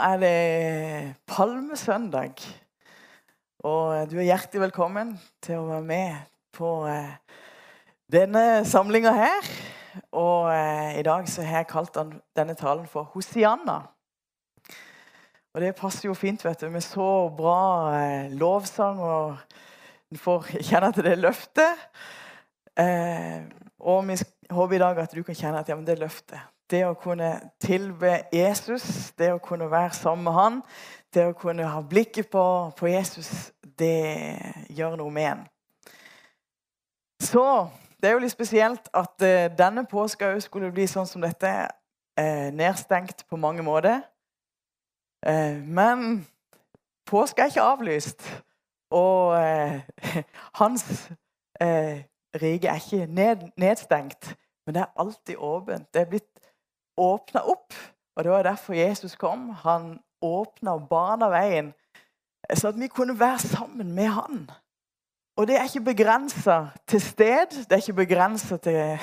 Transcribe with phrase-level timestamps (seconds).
[0.00, 2.40] Er det palmesøndag.
[3.68, 5.10] Og du er hjertelig velkommen
[5.44, 7.18] til å være med på eh,
[8.08, 9.50] denne samlinga her.
[10.16, 11.98] Og eh, i dag så har jeg kalt
[12.38, 13.76] denne talen for Hosianna.
[15.52, 17.58] Og det passer jo fint vet du, med så bra
[17.98, 19.36] eh, lovsang, og
[20.08, 21.84] en får kjenne til det løftet.
[22.80, 23.44] Eh,
[23.84, 24.16] og vi
[24.48, 27.32] håper i dag at du kan kjenne at ja, men det løftet det å kunne
[27.62, 30.58] tilbe Jesus, det å kunne være sammen med han,
[31.14, 32.44] det å kunne ha blikket på,
[32.78, 34.38] på Jesus, det
[34.70, 35.44] gjør noe med en.
[37.20, 37.44] Så
[38.00, 41.52] det er jo litt spesielt at uh, denne påska òg skulle bli sånn som dette.
[42.20, 44.02] Uh, nedstengt på mange måter.
[45.24, 46.22] Uh, men
[47.08, 48.26] påska er ikke avlyst.
[48.90, 49.38] Og
[50.58, 50.82] hans
[52.34, 54.32] rike er ikke ned, nedstengt,
[54.66, 55.86] men det er alltid åpent.
[55.94, 56.39] Det er blitt
[57.00, 57.74] åpna opp.
[58.16, 59.48] Og Det var derfor Jesus kom.
[59.64, 61.72] Han åpna og bana veien,
[62.54, 64.50] så at vi kunne være sammen med han.
[65.36, 68.98] Og det er ikke begrensa til sted, det er ikke begrensa til,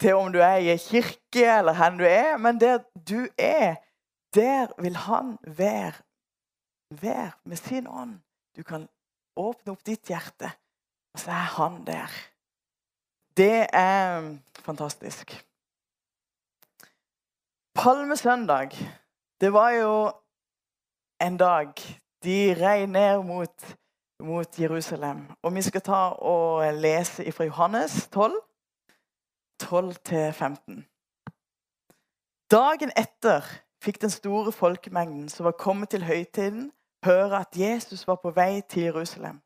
[0.00, 3.74] til, om du er i kirke eller hvor du er, men der du er,
[4.34, 5.92] der vil han være,
[6.90, 8.20] være med sin ånd.
[8.56, 8.88] Du kan
[9.36, 10.50] åpne opp ditt hjerte,
[11.14, 12.10] og så er han der.
[13.36, 15.49] Det er fantastisk.
[17.80, 18.70] Palmesøndag,
[19.40, 20.12] det var jo
[21.20, 21.72] en dag
[22.24, 23.76] de rei ned mot,
[24.22, 25.30] mot, Jerusalem.
[25.42, 28.40] Og vi skal ta og lese fra Johannes 12,
[29.62, 30.84] 12-15.
[32.50, 33.48] Dagen etter
[33.84, 36.72] fikk den store folkemengden som var kommet til høytiden,
[37.04, 39.40] høre at Jesus var på vei til Jerusalem.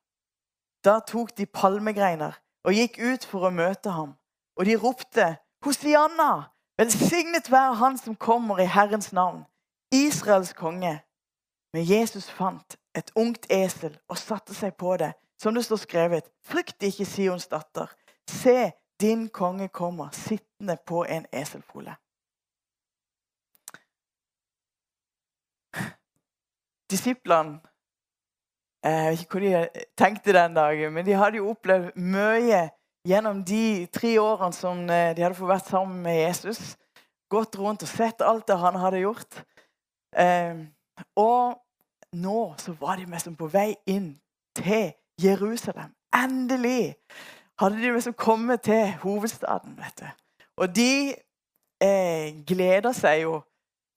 [0.84, 2.32] Da tok de palmegreiner
[2.64, 4.18] og gikk ut for å møte ham.
[4.58, 6.53] Og de ropte, 'Hosianna!
[6.78, 9.44] Velsignet være Han som kommer i Herrens navn,
[9.92, 11.02] Israels konge.
[11.72, 16.30] Men Jesus fant et ungt esel og satte seg på det, som det står skrevet.
[16.46, 17.86] Frykt ikke, Sions datter.
[18.30, 21.96] Se, din konge kommer sittende på en eselfole.
[26.90, 27.60] Disiplene
[28.84, 32.66] Jeg vet ikke hva de tenkte den dagen, men de hadde jo opplevd mye
[33.08, 36.74] gjennom de tre årene som eh, de hadde fått vært sammen med Jesus.
[37.32, 39.40] Gått rundt og sett alt det han hadde gjort.
[40.16, 40.64] Eh,
[41.18, 41.60] og
[42.14, 44.14] nå så var de liksom på vei inn
[44.56, 45.92] til Jerusalem.
[46.14, 46.94] Endelig
[47.60, 49.76] hadde de liksom kommet til hovedstaden.
[49.78, 50.06] vet du.
[50.56, 51.14] Og de
[51.82, 53.40] eh, gleder seg jo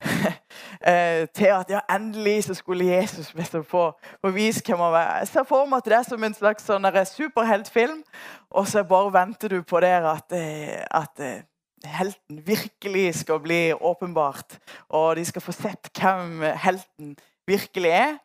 [1.38, 3.31] til at ja, endelig så skulle Jesus
[3.68, 3.91] få,
[4.22, 5.18] få vise hvem han var.
[5.18, 8.03] Jeg ser for meg at det er som en slags sånn superheltfilm,
[8.50, 11.41] og så bare venter du på der at, eh, at eh,
[11.85, 14.59] helten virkelig skal bli åpenbart.
[14.90, 17.16] Og de skal få sett hvem helten
[17.47, 18.18] virkelig er.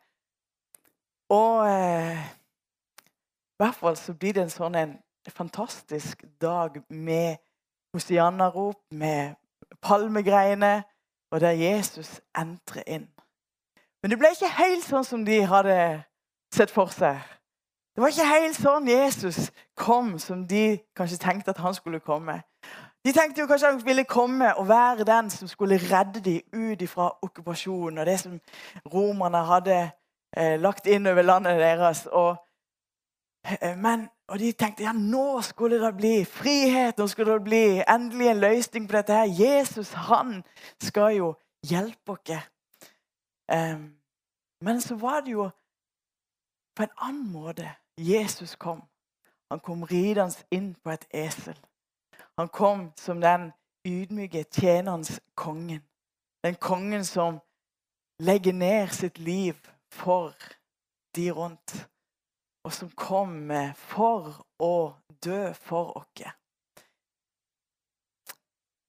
[1.29, 2.21] Og eh,
[3.53, 4.97] i hvert fall så blir det en sånn en
[5.31, 7.37] fantastisk dag med
[7.93, 9.35] hosianna-rop, med
[9.81, 10.81] palmegreiene
[11.33, 13.07] og der Jesus entrer inn.
[14.03, 15.77] Men det ble ikke helt sånn som de hadde
[16.53, 17.17] sett for seg.
[17.95, 22.35] Det var ikke helt sånn Jesus kom som de kanskje tenkte at han skulle komme.
[23.05, 26.85] De tenkte jo kanskje han ville komme og være den som skulle redde dem ut
[26.89, 28.37] fra okkupasjonen og det som
[28.93, 29.79] romerne hadde
[30.37, 32.05] eh, lagt inn over landet deres.
[32.11, 32.37] Og,
[33.49, 37.65] eh, men, og de tenkte ja, nå skulle det bli frihet, nå skulle det bli
[37.89, 39.13] endelig en løsning på dette.
[39.13, 39.25] her.
[39.25, 40.43] Jesus han
[40.81, 41.33] skal jo
[41.69, 42.49] hjelpe oss.
[43.53, 43.93] Um,
[44.61, 45.49] men så var det jo
[46.75, 48.81] på en annen måte Jesus kom.
[49.51, 51.57] Han kom ridende inn på et esel.
[52.37, 53.51] Han kom som den
[53.85, 55.83] ydmyke tjenerens kongen.
[56.43, 57.39] Den kongen som
[58.19, 59.53] legger ned sitt liv
[59.91, 60.33] for
[61.15, 61.87] de rundt.
[62.63, 64.93] Og som kom for å
[65.23, 66.23] dø for oss.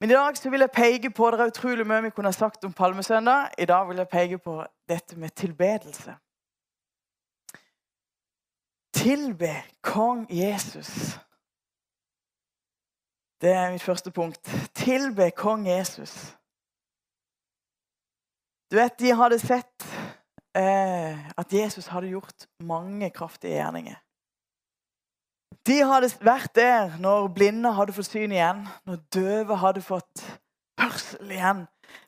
[0.01, 2.65] Men i dag så vil jeg peke på Det er utrolig mye vi kunne sagt
[2.65, 3.55] om Palmesøndag.
[3.59, 6.17] I dag vil jeg peke på dette med tilbedelse.
[8.95, 11.19] Tilbe kong Jesus.
[13.41, 14.51] Det er mitt første punkt.
[14.75, 16.37] Tilbe kong Jesus.
[18.71, 19.94] Du vet, De hadde sett
[20.55, 23.97] at Jesus hadde gjort mange kraftige gjerninger.
[25.67, 30.23] De hadde vært der når blinde hadde fått syn igjen, når døve hadde fått
[30.81, 31.65] hørsel igjen,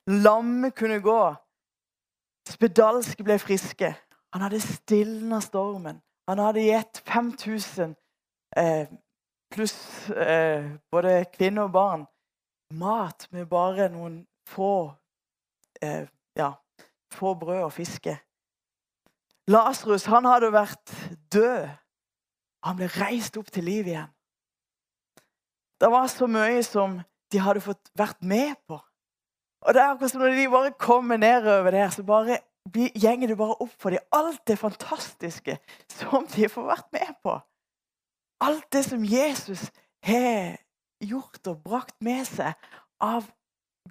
[0.07, 1.21] lamme kunne gå,
[2.51, 3.95] spedalske ble friske.
[4.35, 6.03] Han hadde stilna stormen.
[6.29, 7.95] Han hadde gitt 5000
[8.59, 8.87] eh,
[9.55, 12.07] pluss eh, både kvinner og barn
[12.75, 14.91] mat med bare noen få
[15.83, 16.51] eh, ja,
[17.15, 18.19] få brød og fiske.
[19.47, 20.93] Lasarus hadde vært
[21.33, 21.69] død.
[22.67, 24.11] Han ble reist opp til liv igjen.
[25.81, 26.99] Det var så mye som
[27.33, 28.81] de hadde fått vært med på.
[29.67, 32.41] Og det er akkurat som når de bare kommer nedover der, så bare
[32.75, 34.03] gjenger det bare opp for dem.
[34.15, 35.59] Alt det fantastiske
[35.93, 37.37] som de får vært med på.
[38.47, 39.69] Alt det som Jesus
[40.07, 40.59] har
[41.03, 42.55] gjort og brakt med seg
[43.03, 43.29] av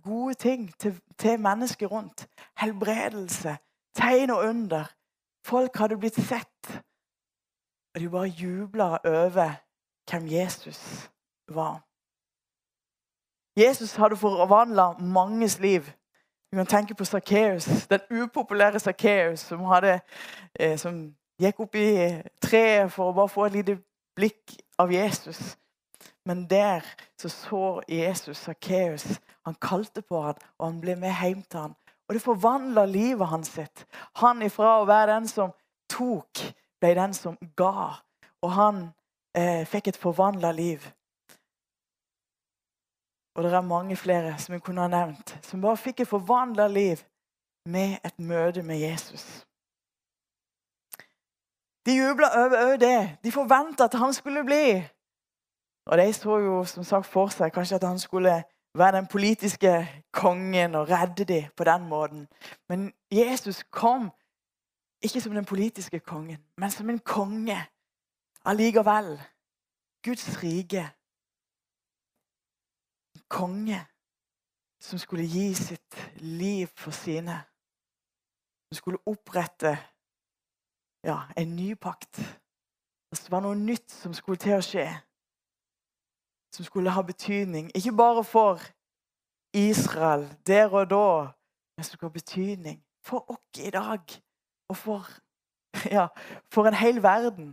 [0.04, 2.28] gode ting til, til mennesker rundt.
[2.60, 3.58] Helbredelse,
[3.96, 4.92] tegn og under.
[5.46, 6.82] Folk hadde blitt sett.
[7.96, 9.52] Og de bare jubla over
[10.10, 11.12] hvem Jesus
[11.48, 11.84] var.
[13.60, 15.82] Jesus hadde forvandla manges liv.
[16.52, 19.60] Vi kan tenke på Sakkeus, den upopulære Sakkeus som,
[20.60, 23.78] eh, som gikk opp i treet for å bare få et lite
[24.16, 25.58] blikk av Jesus.
[26.26, 26.82] Men der
[27.18, 29.20] så, så Jesus Sakkeus.
[29.46, 31.76] Han kalte på han, og han ble med hjem til han.
[32.08, 33.48] Og det forvandla livet hans.
[33.48, 33.86] sitt.
[34.22, 35.54] Han ifra å være den som
[35.90, 36.42] tok,
[36.82, 37.96] ble den som ga.
[38.42, 38.84] Og han
[39.34, 40.86] eh, fikk et forvandla liv.
[43.36, 46.68] Og det er mange flere som jeg kunne ha nevnt, som bare fikk et forvandla
[46.72, 47.02] liv
[47.66, 49.46] med et møte med Jesus.
[51.86, 53.18] De jubla over det.
[53.24, 54.84] De forventa at han skulle bli.
[55.86, 58.40] Og de så jo som sagt for seg kanskje at han skulle
[58.78, 62.28] være den politiske kongen og redde dem på den måten.
[62.70, 64.12] Men Jesus kom
[65.02, 67.66] ikke som den politiske kongen, men som en konge
[68.46, 69.22] allikevel.
[70.04, 70.90] Guds rike.
[73.16, 73.86] En konge
[74.82, 77.42] som skulle gi sitt liv for sine.
[78.68, 79.78] Som skulle opprette
[81.04, 82.16] ja, en ny pakt.
[83.12, 84.86] Det var noe nytt som skulle til å skje.
[86.56, 88.60] Som skulle ha betydning, ikke bare for
[89.54, 91.32] Israel der og da,
[91.76, 94.04] men som skulle ha betydning for oss i dag.
[94.70, 95.02] Og for,
[95.98, 96.08] ja,
[96.54, 97.48] for en hel verden.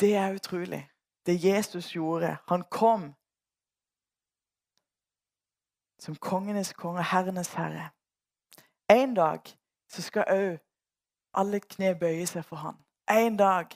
[0.00, 0.90] Det er utrolig.
[1.26, 2.36] Det Jesus gjorde.
[2.48, 3.14] Han kom
[6.02, 7.90] som kongenes konge, herrenes herre.
[8.90, 9.40] En dag
[9.88, 10.58] så skal òg
[11.34, 12.78] alle kne bøye seg for han.
[13.10, 13.70] En dag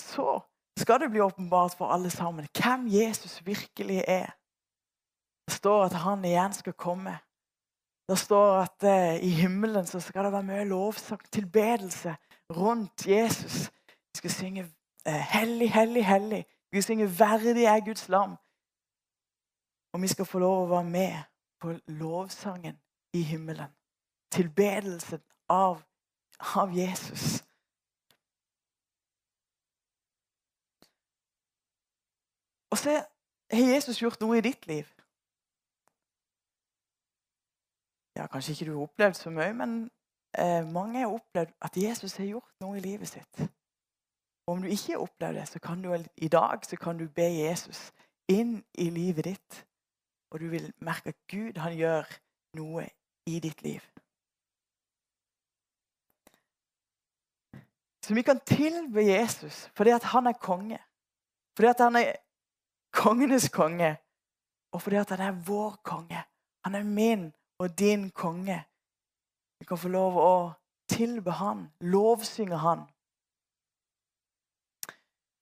[0.00, 0.40] så
[0.78, 4.30] skal det bli åpenbart for alle sammen hvem Jesus virkelig er.
[5.46, 7.18] Det står at han igjen skal komme.
[8.08, 12.16] Det står at eh, i himmelen så skal det være mye lovsang, tilbedelse
[12.50, 13.70] rundt Jesus.
[13.88, 14.62] Vi skal synge
[15.06, 16.44] eh, 'Hellig, hellig, hellig'.
[16.72, 18.36] Vi skal synge 'Verdig er Guds lam'.
[19.92, 21.16] Og vi skal få lov å være med
[21.60, 22.78] på lovsangen
[23.12, 23.70] i himmelen.
[24.32, 25.82] Tilbedelsen av
[26.38, 27.44] av Jesus.
[32.70, 32.90] Og så
[33.50, 34.86] har Jesus gjort noe i ditt liv.
[38.16, 39.78] Ja, Kanskje ikke du har opplevd så mye, men
[40.38, 43.40] eh, mange har opplevd at Jesus har gjort noe i livet sitt.
[44.46, 47.08] Og Om du ikke har opplevd det, så kan du i dag så kan du
[47.08, 47.92] be Jesus
[48.28, 49.64] inn i livet ditt.
[50.30, 52.10] Og du vil merke at Gud han gjør
[52.58, 52.88] noe
[53.26, 53.80] i ditt liv.
[58.04, 60.78] Så vi kan tilbe Jesus fordi at han er konge.
[61.56, 62.16] Fordi at han er
[62.94, 63.96] kongenes konge.
[64.72, 66.22] Og fordi at han er vår konge.
[66.64, 68.64] Han er min og din konge.
[69.58, 70.32] Vi kan få lov å
[70.90, 72.86] tilbe han, lovsynge han.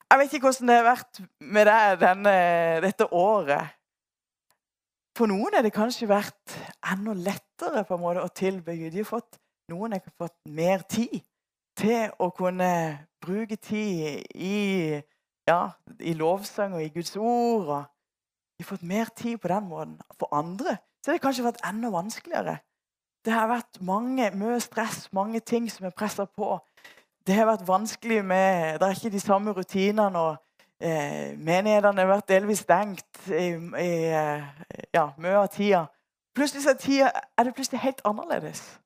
[0.06, 2.36] Jeg vet ikke hvordan det har vært med deg denne,
[2.84, 3.74] dette året.
[5.16, 6.54] For noen har det kanskje vært
[6.92, 8.92] enda lettere på en måte å tilbe Gud.
[8.94, 9.38] De har fått,
[9.72, 11.18] noen har fått mer tid
[11.76, 12.70] til å kunne
[13.20, 15.00] bruke tid i,
[15.46, 17.66] ja, i lovsang og i Guds ord.
[17.66, 17.84] Og
[18.56, 19.98] de har fått mer tid på den måten.
[20.18, 22.56] For andre så har det kanskje vært enda vanskeligere.
[23.24, 26.58] Det har vært mange, mye stress, mange ting som er pressa på.
[27.26, 30.36] Det har vært vanskelig med Det er ikke de samme rutinene.
[30.80, 33.92] eh, Menighetene har vært delvis stengt i, i
[34.94, 35.86] ja, mye av tida.
[36.34, 38.80] Plutselig er, tida, er det plutselig helt annerledes.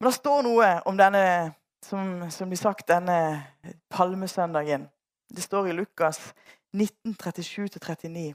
[0.00, 1.54] Men det står noe om denne
[1.94, 3.44] som, som blir sagt denne
[3.90, 4.88] palmesøndagen.
[5.30, 6.34] Det står i Lukas
[6.76, 8.34] 1937-39.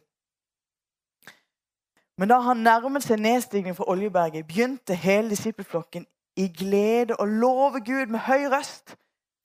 [2.18, 6.08] Men da han nærmet seg nedstigning fra Oljeberget, begynte hele disippelflokken
[6.40, 8.96] i glede å love Gud med høy røst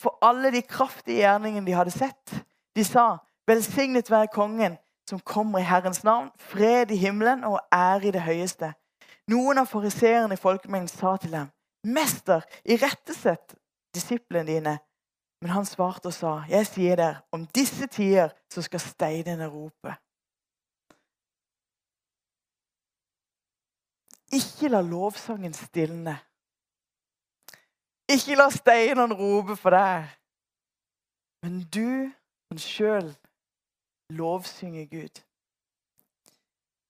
[0.02, 2.34] for alle de kraftige gjerningene de hadde sett.
[2.76, 4.78] De sa, 'Velsignet være Kongen
[5.08, 8.72] som kommer i Herrens navn, fred i himmelen og ære i det høyeste.'
[9.28, 11.46] Noen av fariseerne i folkemengden sa til dem,
[11.84, 13.54] 'Mester, irettesett
[13.94, 14.78] disiplene dine.'
[15.40, 19.96] Men han svarte og sa, 'Jeg sier dere, om disse tider så skal steinene rope.'
[24.32, 26.18] Ikke la lovsangen stilne.
[28.08, 30.08] Ikke la steinene rope for deg.
[31.42, 32.10] Men du
[32.50, 33.16] kan sjøl
[34.10, 35.22] lovsynge Gud.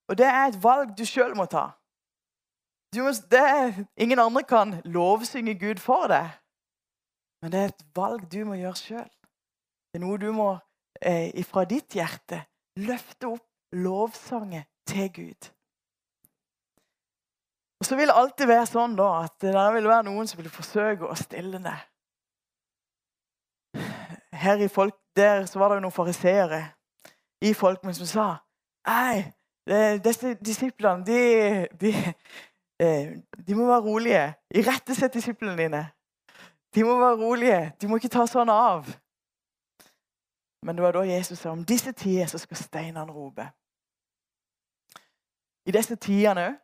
[0.09, 1.69] Og det er et valg du sjøl må ta.
[2.97, 6.31] Må, det, ingen andre kan lovsynge Gud for deg.
[7.45, 9.09] Men det er et valg du må gjøre sjøl.
[9.93, 10.47] Det er noe du må
[11.05, 12.39] eh, fra ditt hjerte
[12.81, 15.49] løfte opp lovsangen til Gud.
[17.83, 20.49] Og Så vil det alltid være sånn da, at det vil være noen som vil
[20.49, 21.85] forsøke å stille ned.
[24.33, 26.63] Her i folk, Der så var det jo noen fariseere
[27.45, 28.25] i folkene som sa
[28.89, 29.21] Nei,
[30.03, 31.21] disse disiplene de,
[31.81, 31.93] de,
[32.83, 34.25] eh, de, må være rolige.
[34.51, 35.85] Irettesett disiplene dine.
[36.75, 37.73] De må være rolige.
[37.81, 38.89] De må ikke ta sånn av.
[40.65, 43.47] Men det var da Jesus sa om disse tider så skal steinene rope.
[45.69, 46.55] I disse tidene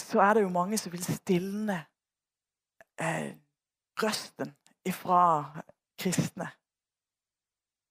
[0.00, 1.76] så er det jo mange som vil stilne
[3.00, 3.32] eh,
[4.02, 4.54] røsten
[4.88, 5.22] ifra
[6.00, 6.48] kristne.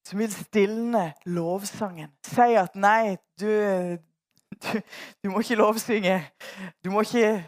[0.08, 2.12] Som vil stilne lovsangen.
[2.26, 3.48] Si at nei, du,
[4.64, 4.82] du,
[5.24, 6.20] du må ikke lovsynge.
[6.84, 7.44] Du må ikke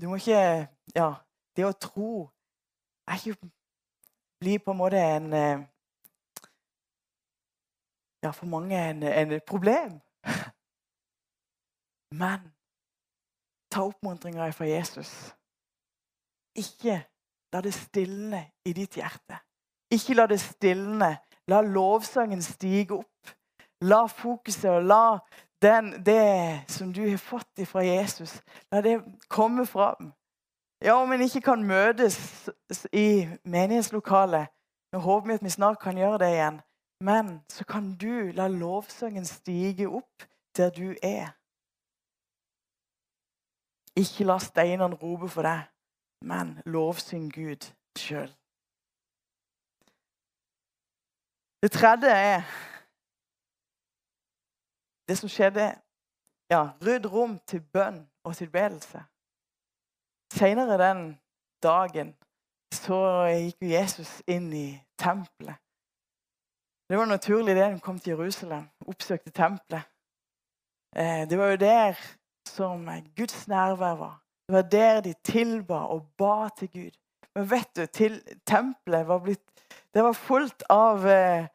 [0.00, 0.66] Du må ikke
[0.96, 1.12] Ja,
[1.56, 2.34] det å tro
[3.06, 3.50] er ikke
[4.44, 5.62] blir på en måte en eh,
[8.24, 9.98] Ja, for mange en, en problem.
[12.20, 12.52] Men
[13.70, 15.10] ta oppmuntringa fra Jesus.
[16.56, 17.02] Ikke
[17.52, 19.42] la det stilne i ditt hjerte.
[19.92, 21.10] Ikke la det stilne.
[21.52, 23.34] La lovsangen stige opp.
[23.84, 25.18] La fokuset og la
[25.62, 28.40] den, det som du har fått fra Jesus,
[28.72, 30.12] la det komme fram.
[30.84, 32.18] Ja, om en ikke kan møtes
[32.92, 34.50] i menighetslokalet
[34.92, 36.58] Nå håper vi at vi snart kan gjøre det igjen.
[37.00, 40.22] Men så kan du la lovsangen stige opp
[40.56, 41.32] der du er.
[43.96, 45.64] Ikke la steinene rope for deg,
[46.22, 47.66] men lovsyng Gud
[47.98, 48.30] sjøl.
[51.62, 52.44] Det tredje er
[55.08, 55.72] det som skjedde
[56.50, 59.02] ja, Rydd rom til bønn og tilbedelse.
[60.32, 61.18] Senere den
[61.62, 62.14] dagen
[62.74, 62.98] så
[63.30, 64.66] gikk Jesus inn i
[64.98, 65.60] tempelet.
[66.88, 69.86] Det var naturlig det han kom til Jerusalem, oppsøkte tempelet.
[70.96, 72.00] Eh, det var jo der
[72.48, 74.20] som Guds nærvær var.
[74.48, 76.98] Det var der de tilba og ba til Gud.
[77.34, 79.42] Men vet du, til tempelet var blitt
[79.94, 81.46] Det var fullt av eh,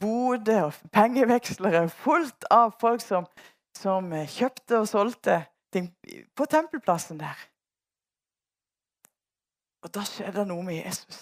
[0.00, 1.88] boder og pengevekslere.
[1.88, 3.26] Fullt av folk som,
[3.76, 5.42] som eh, kjøpte og solgte
[5.72, 5.90] ting
[6.36, 7.36] på tempelplassen der.
[9.86, 11.20] Og da skjedde det noe med Jesus.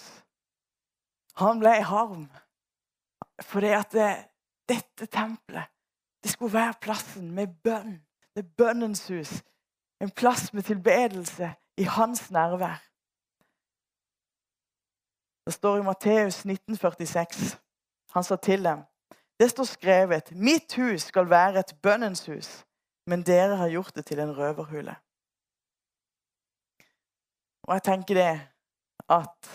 [1.37, 2.25] Han ble harm.
[3.45, 4.09] Fordi at det,
[4.69, 5.69] dette tempelet
[6.23, 7.99] det skulle være plassen med bønn
[8.35, 9.43] det er bønnens hus.
[10.01, 12.81] En plass med tilbedelse i hans nærvær.
[15.45, 17.61] Det står i Matteus 1946.
[18.11, 18.83] Han sa til dem
[19.39, 22.65] Det står skrevet Mitt hus skal være et bønnens hus,
[23.07, 24.95] men dere har gjort det til en røverhule.
[27.63, 28.54] Og jeg tenker det
[29.09, 29.51] at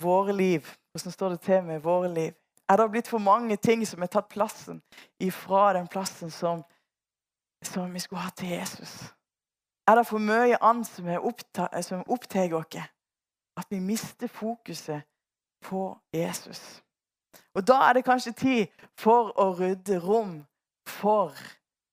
[0.00, 2.32] våre liv Hvordan står det til med våre liv?
[2.68, 4.82] Er det blitt for mange ting som har tatt plassen
[5.20, 6.64] ifra den plassen som
[7.64, 9.14] som vi skulle ha til Jesus?
[9.86, 11.06] Er det for mye annet som,
[11.82, 12.76] som opptar oss?
[13.56, 15.02] At vi mister fokuset
[15.62, 16.82] på Jesus.
[17.54, 18.66] Og Da er det kanskje tid
[18.98, 20.44] for å rydde rom
[20.86, 21.34] for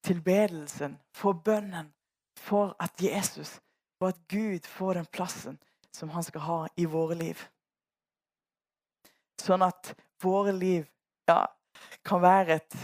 [0.03, 1.93] tilbedelsen, for bønnen,
[2.37, 3.59] for at Jesus,
[3.99, 5.59] for at Gud får den plassen
[5.95, 7.41] som han skal ha i våre liv.
[9.41, 9.93] Sånn at
[10.23, 10.85] våre liv
[11.29, 11.45] ja,
[12.05, 12.79] kan være et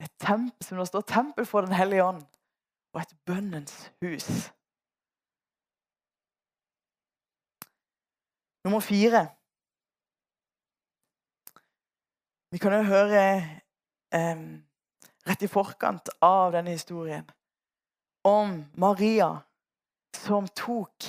[0.00, 2.22] et tempel, som det står tempel for Den hellige ånd,
[2.92, 4.52] og et bønnens hus.
[8.64, 9.28] Nummer fire.
[12.50, 13.22] Vi kan jo høre
[14.14, 14.42] eh,
[15.28, 17.26] rett i forkant av denne historien
[18.26, 19.28] om Maria
[20.16, 21.06] som tok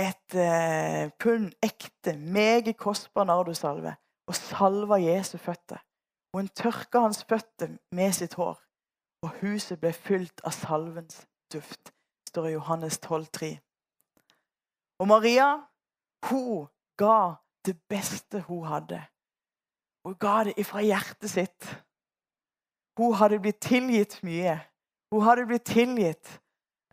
[0.00, 3.94] et eh, pund ekte, meget kostbar nardosalve
[4.28, 5.80] og salva Jesu føtter.
[6.32, 8.58] Og hun tørka hans føtter med sitt hår,
[9.22, 11.90] og huset ble fylt av salvens duft,
[12.28, 13.56] står i Johannes 12,3.
[15.00, 15.48] Og Maria,
[16.30, 16.68] hun
[17.00, 17.34] ga
[17.66, 19.00] det beste hun hadde.
[20.04, 21.66] Hun ga det ifra hjertet sitt.
[22.96, 24.58] Hun hadde blitt tilgitt mye.
[25.10, 26.40] Hun hadde blitt tilgitt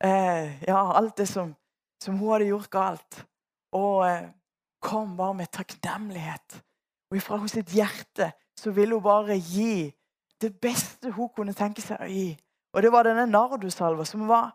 [0.03, 1.53] eh, ja, alt det som,
[2.03, 3.21] som, hun hadde gjort galt.
[3.75, 4.29] Og eh,
[4.83, 6.59] kom bare med takknemlighet.
[7.11, 9.87] Og ifra sitt hjerte så ville hun bare gi
[10.41, 12.29] det beste hun kunne tenke seg å gi.
[12.75, 14.51] Og det var denne nardusalva som var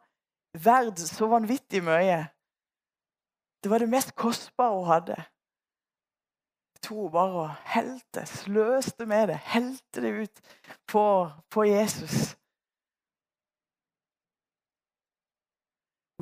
[0.63, 2.21] verd så vanvittig mye.
[3.63, 5.19] Det var det mest kostbare hun hadde.
[6.83, 10.41] To bare og helte, sløste med det, helte det ut
[10.91, 11.05] på,
[11.51, 12.35] på Jesus.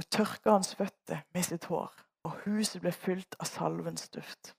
[0.01, 1.91] Hun tørka hans føtter med sitt hår,
[2.25, 4.55] og huset ble fylt av salvens duft.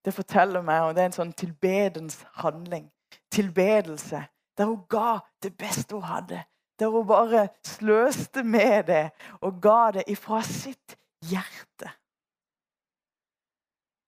[0.00, 2.86] Det forteller meg, og det er en sånn tilbedens handling.
[3.28, 4.22] Tilbedelse.
[4.56, 6.38] Der hun ga det beste hun hadde.
[6.80, 9.02] Der hun bare sløste med det
[9.44, 10.96] og ga det ifra sitt
[11.28, 11.92] hjerte.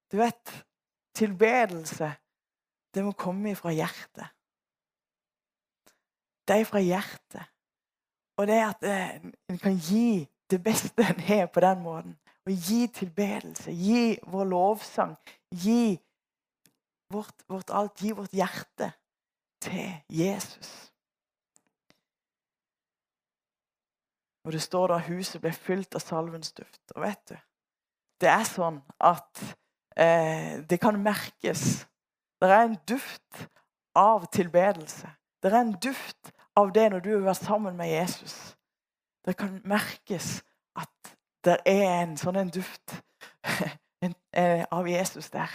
[0.09, 0.55] Du vet,
[1.21, 2.15] tilbedelse,
[2.97, 4.33] det må komme ifra hjertet.
[6.49, 7.45] Det er fra hjertet.
[8.39, 12.19] Og det er at eh, en kan gi det beste en har på den måten.
[12.47, 15.17] Og gi tilbedelse, gi vår lovsang,
[15.53, 15.99] gi
[17.13, 18.93] vårt, vårt alt, gi vårt hjerte
[19.61, 20.71] til Jesus.
[24.47, 26.81] Og det står da huset ble fylt av salvens duft.
[26.95, 27.37] Og vet du,
[28.23, 29.43] det er sånn at
[29.99, 31.85] eh, det kan merkes.
[32.41, 33.45] Det er en duft
[33.99, 35.11] av tilbedelse.
[35.43, 38.35] Det er en duft av det når du har vært sammen med Jesus.
[39.27, 40.41] Det kan merkes
[40.79, 42.95] at det er en sånn en duft
[44.33, 45.53] eh, av Jesus der.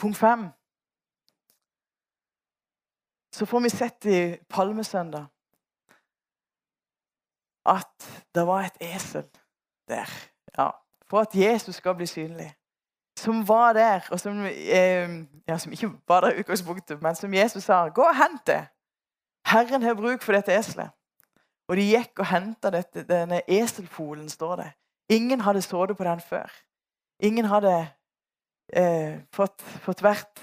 [0.00, 0.48] Punkt fem
[3.34, 5.24] så får vi sett i Palmesøndag
[7.66, 9.24] at det var et esel
[9.88, 10.10] der.
[10.58, 10.70] Ja,
[11.10, 12.52] for at Jesus skal bli synlig.
[13.16, 17.34] Som var der, og som, eh, ja, som ikke var der i utgangspunktet, men som
[17.34, 18.66] Jesus sa 'Gå og hent det'.
[19.46, 20.90] Herren har bruk for dette eselet.
[21.68, 24.70] Og de gikk og henta denne eselfolen, står det.
[25.08, 26.52] Ingen hadde sittet på den før.
[27.20, 27.88] Ingen hadde
[28.72, 30.40] eh, fått, fått, vært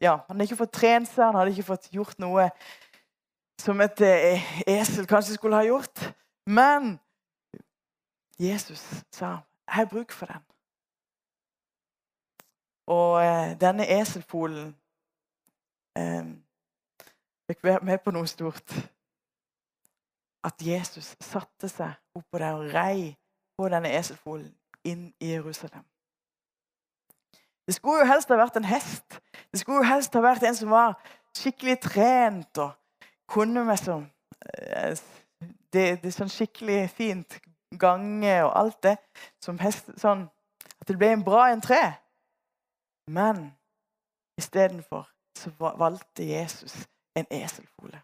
[0.00, 2.48] ja, Han hadde ikke fått trent seg, han hadde ikke fått gjort noe
[3.62, 6.12] som et eh, esel kanskje skulle ha gjort.
[6.46, 6.98] Men
[8.38, 8.82] Jesus
[9.14, 9.26] sa
[9.66, 10.51] 'Jeg har bruk for den'.
[12.86, 14.72] Og eh, denne eselfolen
[15.98, 16.24] eh,
[17.46, 18.74] fikk være med på noe stort.
[20.44, 23.12] At Jesus satte seg oppå der og rei
[23.58, 24.50] på denne eselfolen
[24.84, 25.84] inn i Jerusalem.
[27.66, 29.20] Det skulle jo helst ha vært en hest.
[29.52, 30.96] Det skulle jo helst ha vært en som var
[31.38, 32.74] skikkelig trent og
[33.30, 34.08] kunne sånn
[35.72, 37.38] det, det er sånn skikkelig fint
[37.78, 38.96] gange og alt det.
[39.42, 40.28] Som hest, sånn
[40.82, 41.78] At det ble en bra entré.
[43.10, 43.52] Men
[44.38, 48.02] istedenfor så valgte Jesus en eselfole.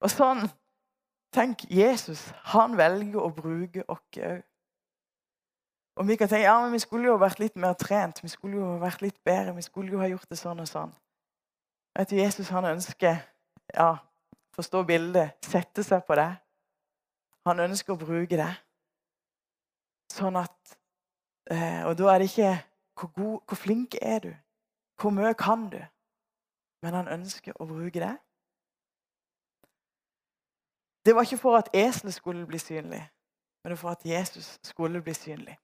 [0.00, 0.48] Og sånn
[1.30, 4.40] Tenk, Jesus han velger å bruke oss òg.
[6.00, 8.58] Og vi kan tenke ja, men vi skulle jo vært litt mer trent, vi skulle
[8.58, 10.90] jo vært litt bedre, vi skulle jo ha gjort det sånn og sånn.
[11.98, 13.20] Vet du, Jesus han ønsker
[13.74, 13.90] ja,
[14.56, 16.30] forstå bildet, sette seg på det.
[17.46, 18.50] Han ønsker å bruke det.
[20.10, 20.76] Sånn at
[21.50, 22.52] Og da er det ikke
[23.00, 24.34] hvor, god, hvor flink er du?
[25.00, 25.80] Hvor mye kan du?
[26.82, 28.12] Men han ønsker å bruke det.
[31.04, 33.00] Det var ikke for at eselet skulle bli synlig,
[33.64, 35.56] men for at Jesus skulle bli synlig.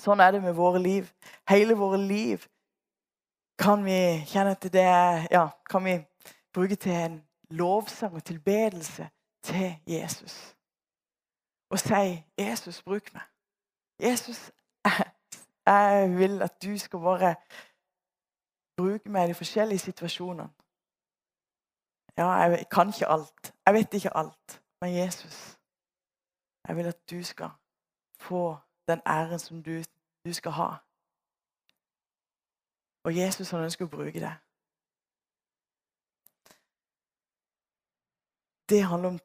[0.00, 1.08] Sånn er det med våre liv.
[1.48, 2.44] Hele våre liv
[3.58, 3.98] kan vi
[4.28, 4.86] kjenne til det
[5.30, 5.98] Ja, kan vi
[6.52, 7.20] bruke til en
[7.50, 9.08] lovsang og tilbedelse
[9.44, 10.54] til Jesus.
[11.70, 13.31] Og si 'Jesus, bruk meg'.
[14.02, 14.50] Jesus,
[15.66, 17.34] jeg vil at du skal bare
[18.76, 20.50] bruke meg i de forskjellige situasjonene.
[22.16, 23.54] Ja, jeg kan ikke alt.
[23.66, 24.62] Jeg vet ikke alt.
[24.80, 25.58] Men Jesus,
[26.68, 27.50] jeg vil at du skal
[28.20, 28.56] få
[28.88, 29.82] den æren som du,
[30.26, 30.70] du skal ha.
[33.04, 34.34] Og Jesus han ønsker å bruke deg.
[38.68, 39.20] Det handler om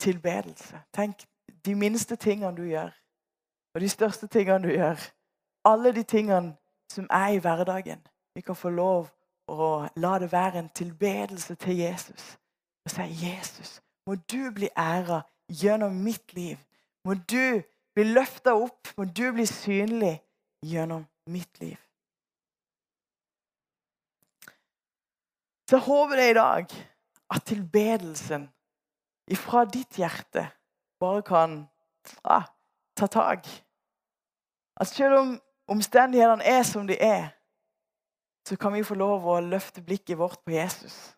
[0.00, 0.82] tilbedelse.
[0.92, 1.24] Tenk
[1.64, 2.92] de minste tingene du gjør,
[3.78, 4.98] og de største tingene du gjør.
[5.64, 6.56] Alle de tingene
[6.90, 8.00] som er i hverdagen.
[8.34, 9.04] Vi kan få lov
[9.46, 12.38] å la det være en tilbedelse til Jesus.
[12.84, 16.64] Og si 'Jesus, må du bli æra gjennom mitt liv'.
[17.04, 17.62] Må du
[17.94, 20.22] bli løfta opp, må du bli synlig
[20.62, 21.78] gjennom mitt liv.
[25.70, 26.66] Så jeg håper det i dag
[27.30, 28.50] at tilbedelsen
[29.30, 30.48] ifra ditt hjerte
[31.00, 31.68] bare kan
[32.24, 32.44] ah,
[32.96, 33.67] ta tak.
[34.80, 37.28] At selv om omstendighetene er som de er,
[38.48, 41.16] så kan vi få lov å løfte blikket vårt på Jesus.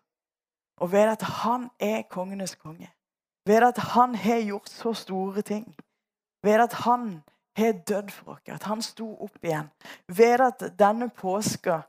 [0.81, 2.89] Og ved at han er kongenes konge.
[3.45, 5.75] Ved at han har gjort så store ting
[6.43, 7.23] ved at han
[7.57, 9.69] har dødd for oss, at han sto opp igjen.
[10.07, 11.81] Ved at denne påska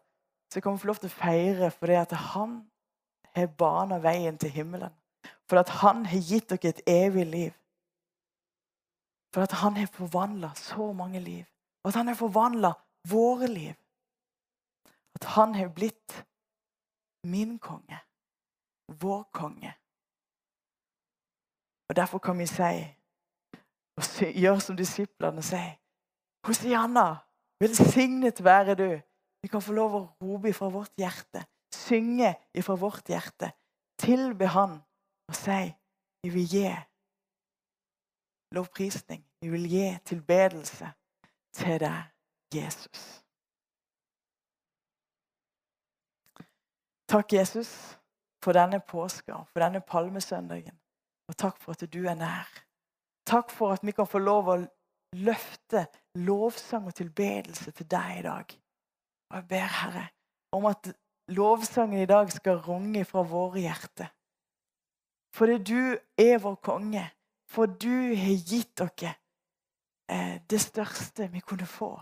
[0.52, 2.58] så kan vi få lov til å feire fordi at han
[3.36, 4.92] har bana veien til himmelen.
[5.48, 7.52] For at han har gitt dere et evig liv.
[9.32, 11.44] For at han har forvandla så mange liv.
[11.82, 12.72] Og at han har forvandla
[13.10, 13.74] våre liv.
[15.14, 16.26] At han har blitt
[17.24, 17.98] min konge.
[18.88, 19.74] Vår konge.
[21.88, 22.72] Og Derfor kan vi si,
[23.96, 25.74] og gjøre som disiplene sier,
[26.46, 27.20] Hosianna,
[27.60, 28.88] velsignet være du.
[29.42, 33.52] Vi kan få lov å rope fra vårt hjerte, synge fra vårt hjerte,
[33.98, 34.78] tilbe Han
[35.28, 35.60] og si
[36.22, 36.66] vi vil gi
[38.54, 39.22] lovprisning.
[39.42, 40.90] Vi vil gi tilbedelse
[41.52, 42.02] til deg,
[42.54, 43.22] Jesus.
[47.08, 47.98] Takk, Jesus,
[48.44, 50.78] for denne påska, for denne palmesøndagen.
[51.28, 52.48] Og takk for at du er nær.
[53.28, 54.56] Takk for at vi kan få lov å
[55.20, 55.86] løfte
[56.18, 58.56] lovsang og tilbedelse til deg i dag.
[59.30, 60.06] Og jeg ber, Herre,
[60.52, 60.88] om at
[61.28, 64.10] lovsangen i dag skal runge fra våre hjerter.
[65.36, 67.04] Fordi du er vår konge.
[67.48, 69.14] For du har gitt eh,
[70.50, 71.92] det største vi kunne få.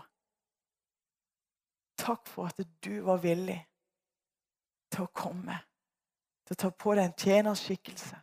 [2.01, 3.59] Takk for at du var villig
[4.91, 5.57] til å komme.
[6.45, 8.19] Til å ta på deg en tjenerskikkelse.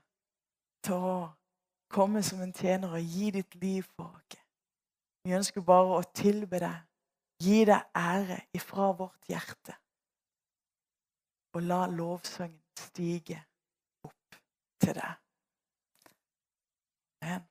[0.84, 1.16] Til å
[1.92, 4.40] komme som en tjener og gi ditt liv for oss.
[5.24, 6.84] Vi ønsker bare å tilbe deg,
[7.42, 9.74] gi deg ære ifra vårt hjerte.
[11.56, 13.42] Og la lovsangen stige
[14.06, 14.38] opp
[14.80, 15.14] til deg.
[17.22, 17.46] Amen.